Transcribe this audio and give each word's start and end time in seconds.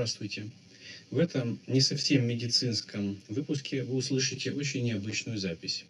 Здравствуйте. 0.00 0.48
В 1.10 1.18
этом 1.18 1.60
не 1.66 1.82
совсем 1.82 2.26
медицинском 2.26 3.20
выпуске 3.28 3.82
вы 3.82 3.96
услышите 3.96 4.50
очень 4.50 4.82
необычную 4.82 5.36
запись. 5.36 5.84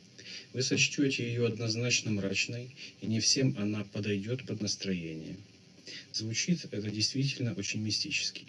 Вы 0.52 0.62
сочтете 0.62 1.22
ее 1.22 1.46
однозначно 1.46 2.10
мрачной, 2.10 2.74
и 3.00 3.06
не 3.06 3.20
всем 3.20 3.54
она 3.56 3.84
подойдет 3.84 4.44
под 4.44 4.62
настроение. 4.62 5.36
Звучит 6.12 6.66
это 6.72 6.90
действительно 6.90 7.52
очень 7.52 7.82
мистически. 7.82 8.42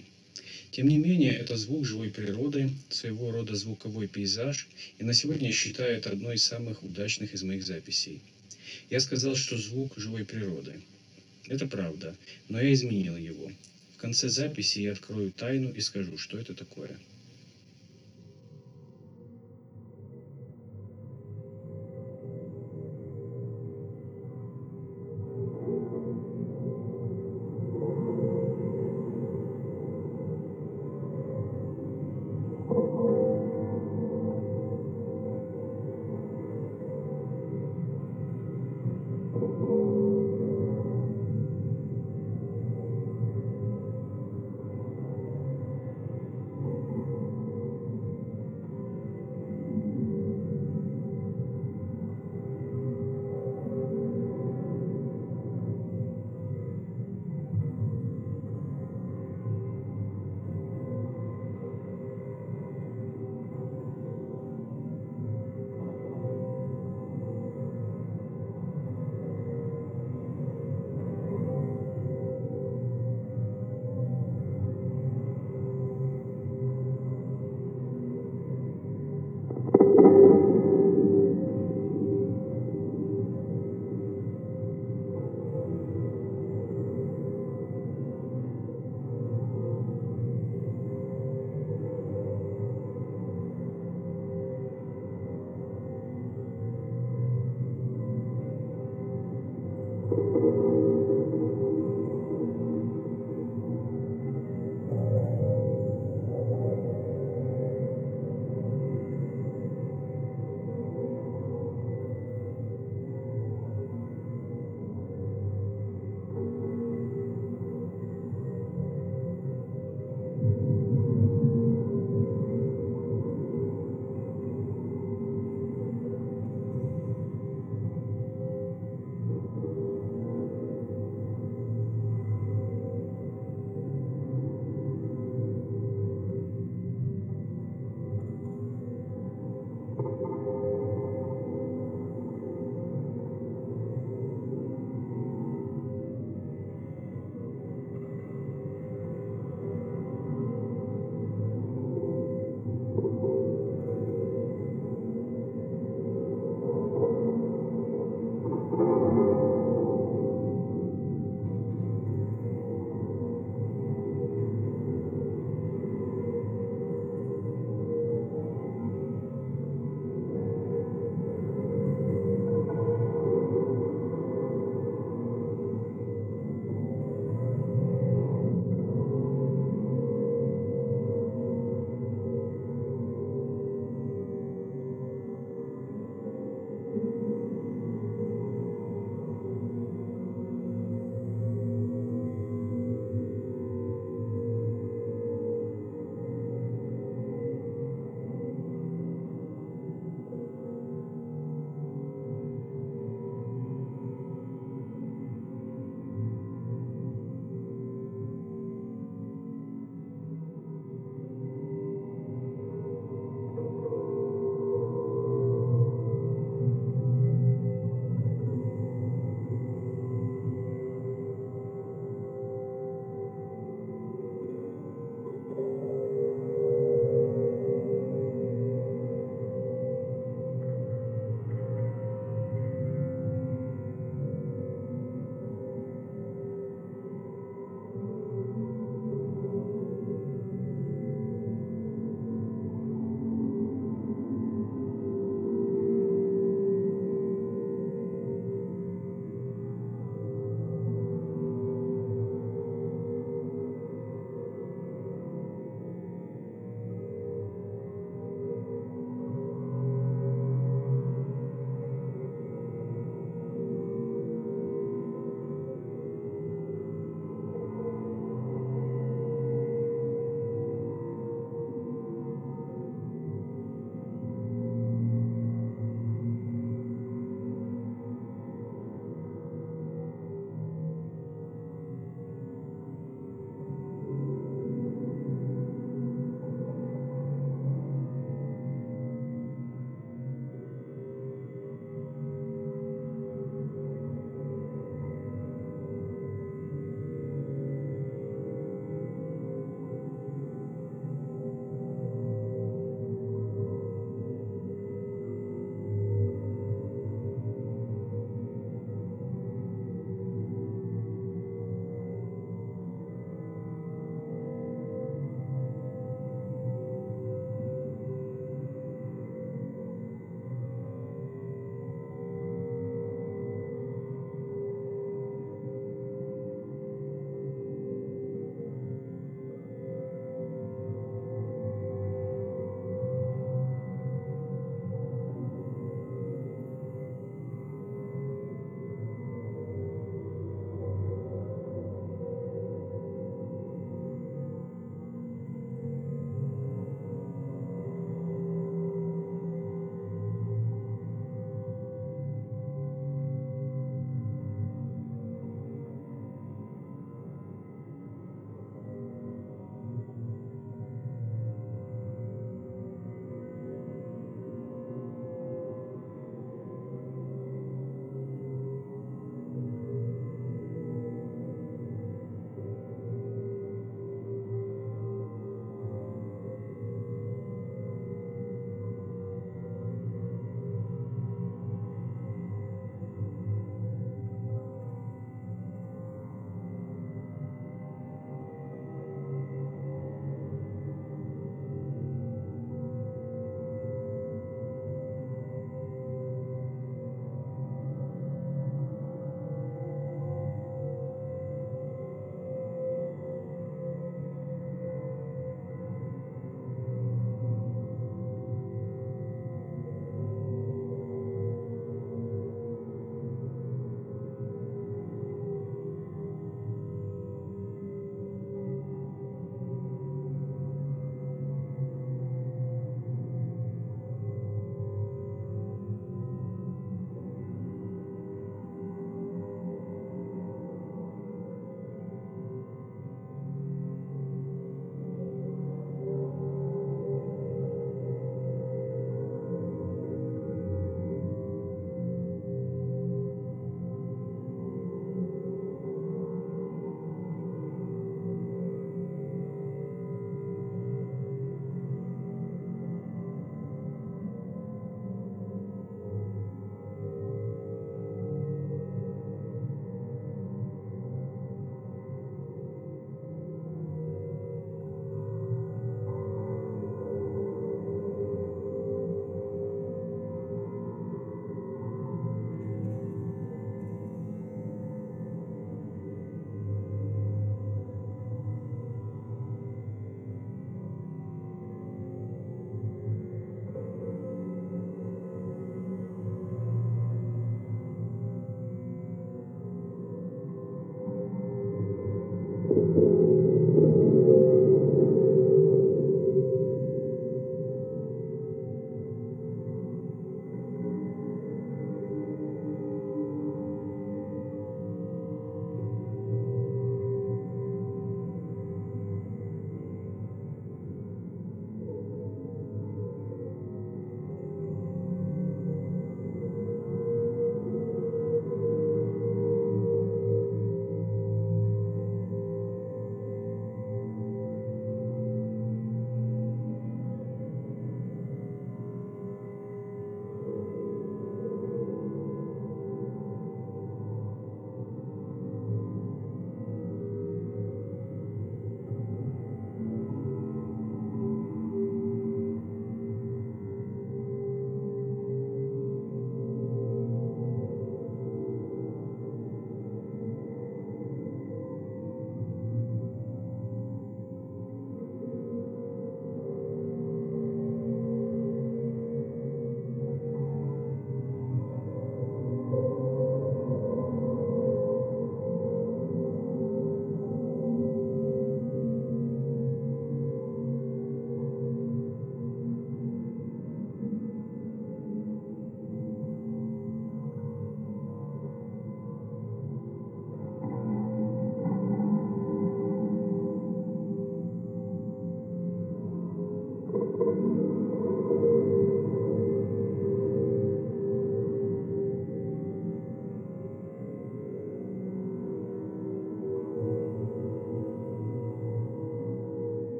Тем 0.71 0.88
не 0.88 0.98
менее, 0.98 1.34
это 1.34 1.55
звук 1.55 1.85
живой 1.85 2.09
природы, 2.09 2.71
своего 2.90 3.30
рода 3.30 3.54
звуковой 3.54 4.07
пейзаж, 4.07 4.68
и 4.98 5.04
на 5.04 5.13
сегодня 5.13 5.49
я 5.49 5.54
считаю 5.54 5.96
это 5.96 6.09
одной 6.09 6.38
из 6.38 6.43
самых 6.43 6.82
удачных 6.82 7.35
из 7.35 7.43
моих 7.43 7.63
записей. 7.63 8.20
Я 8.90 8.99
сказал, 8.99 9.35
что 9.35 9.59
звук 9.59 9.93
живой 9.96 10.26
природы. 10.26 10.82
Это 11.46 11.68
правда, 11.68 12.16
но 12.49 12.59
я 12.59 12.73
изменил 12.73 13.16
его. 13.16 13.52
В 14.02 14.04
конце 14.04 14.30
записи 14.30 14.80
я 14.80 14.94
открою 14.94 15.32
тайну 15.32 15.72
и 15.72 15.80
скажу, 15.80 16.18
что 16.18 16.40
это 16.40 16.55
такое. 16.55 16.98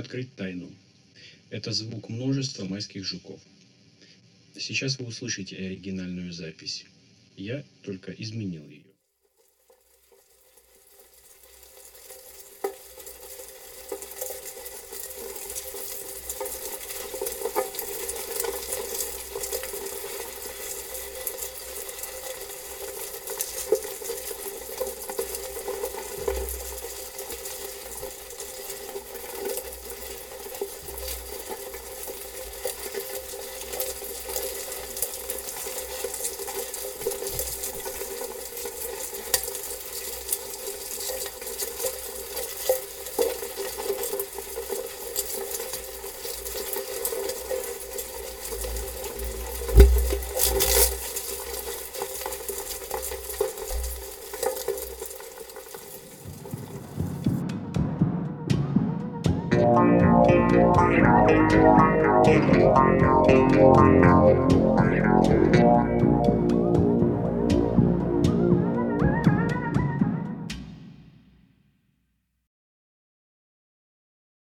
Открыть 0.00 0.34
тайну. 0.34 0.74
Это 1.50 1.72
звук 1.72 2.08
множества 2.08 2.64
майских 2.64 3.04
жуков. 3.04 3.38
Сейчас 4.56 4.98
вы 4.98 5.04
услышите 5.04 5.56
оригинальную 5.56 6.32
запись. 6.32 6.86
Я 7.36 7.62
только 7.82 8.10
изменил 8.12 8.66
ее. 8.66 8.89